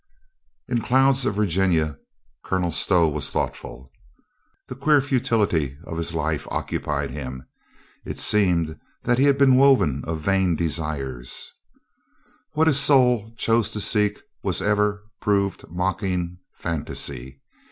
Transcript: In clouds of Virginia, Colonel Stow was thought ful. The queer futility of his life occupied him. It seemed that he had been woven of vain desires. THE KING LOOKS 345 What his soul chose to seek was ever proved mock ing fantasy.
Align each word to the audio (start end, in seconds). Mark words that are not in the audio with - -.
In 0.67 0.81
clouds 0.81 1.27
of 1.27 1.35
Virginia, 1.35 1.99
Colonel 2.43 2.71
Stow 2.71 3.07
was 3.07 3.29
thought 3.29 3.55
ful. 3.55 3.91
The 4.67 4.73
queer 4.73 4.99
futility 4.99 5.77
of 5.83 5.97
his 5.97 6.15
life 6.15 6.47
occupied 6.49 7.11
him. 7.11 7.45
It 8.03 8.17
seemed 8.17 8.79
that 9.03 9.19
he 9.19 9.25
had 9.25 9.37
been 9.37 9.57
woven 9.57 10.03
of 10.07 10.19
vain 10.21 10.55
desires. 10.55 11.53
THE 12.55 12.63
KING 12.63 12.65
LOOKS 12.65 12.85
345 12.87 13.27
What 13.33 13.35
his 13.35 13.35
soul 13.35 13.35
chose 13.37 13.69
to 13.69 13.79
seek 13.79 14.23
was 14.41 14.59
ever 14.59 15.03
proved 15.19 15.69
mock 15.69 16.01
ing 16.01 16.39
fantasy. 16.55 17.39